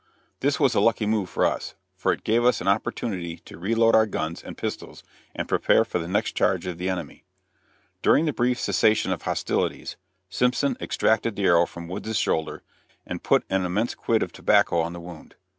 [0.39, 3.93] This was a lucky move for us, for it gave us an opportunity to reload
[3.93, 5.03] our guns and pistols,
[5.35, 7.23] and prepare for the next charge of the enemy.
[8.01, 12.63] During the brief cessation of hostilities, Simpson extracted the arrow from Wood's shoulder,
[13.05, 15.35] and put an immense quid of tobacco on the wound.